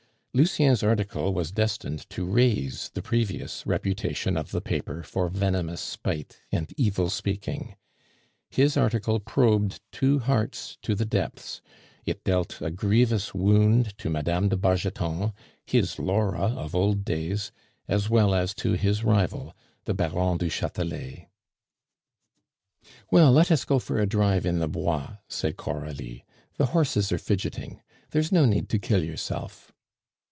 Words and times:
Lucien's 0.33 0.81
article 0.81 1.33
was 1.33 1.51
destined 1.51 2.09
to 2.09 2.23
raise 2.23 2.87
the 2.93 3.01
previous 3.01 3.67
reputation 3.67 4.37
of 4.37 4.51
the 4.51 4.61
paper 4.61 5.03
for 5.03 5.27
venomous 5.27 5.81
spite 5.81 6.39
and 6.53 6.73
evil 6.77 7.09
speaking. 7.09 7.75
His 8.49 8.77
article 8.77 9.19
probed 9.19 9.81
two 9.91 10.19
hearts 10.19 10.77
to 10.83 10.95
the 10.95 11.03
depths; 11.03 11.61
it 12.05 12.23
dealt 12.23 12.61
a 12.61 12.71
grievous 12.71 13.33
wound 13.33 13.93
to 13.97 14.09
Mme. 14.09 14.47
de 14.47 14.55
Bargeton, 14.55 15.33
his 15.65 15.99
Laura 15.99 16.43
of 16.43 16.73
old 16.73 17.03
days, 17.03 17.51
as 17.89 18.09
well 18.09 18.33
as 18.33 18.53
to 18.53 18.71
his 18.75 19.03
rival, 19.03 19.53
the 19.83 19.93
Baron 19.93 20.37
du 20.37 20.49
Chatelet. 20.49 21.27
"Well, 23.11 23.33
let 23.33 23.51
us 23.51 23.65
go 23.65 23.79
for 23.79 23.99
a 23.99 24.07
drive 24.07 24.45
in 24.45 24.59
the 24.59 24.69
Bois," 24.69 25.17
said 25.27 25.57
Coralie, 25.57 26.23
"the 26.55 26.67
horses 26.67 27.11
are 27.11 27.17
fidgeting. 27.19 27.81
There 28.11 28.21
is 28.21 28.31
no 28.31 28.45
need 28.45 28.69
to 28.69 28.79
kill 28.79 29.03
yourself." 29.03 29.73